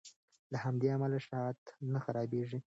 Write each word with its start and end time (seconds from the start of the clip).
له 0.51 0.57
همدې 0.63 0.87
امله 0.95 1.19
شات 1.27 1.59
نه 1.91 1.99
خرابیږي. 2.03 2.59